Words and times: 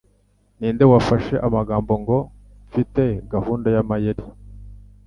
Ninde 0.59 0.83
wafashe 0.91 1.35
amagambo 1.47 1.91
ngo 2.01 2.17
"Mfite 2.67 3.03
gahunda 3.33 3.67
y'amayeri"? 3.75 4.23